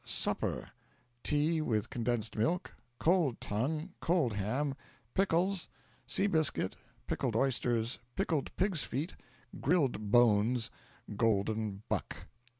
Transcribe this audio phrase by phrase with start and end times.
[0.03, 0.71] supper:
[1.21, 4.73] tea, with condensed milk, cold tongue, cold ham,
[5.13, 5.69] pickles,
[6.07, 9.15] sea biscuit, pickled oysters, pickled pigs' feet,
[9.59, 10.71] grilled bones,
[11.17, 12.25] golden buck.